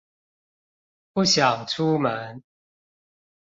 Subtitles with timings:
[1.13, 2.41] 不想出門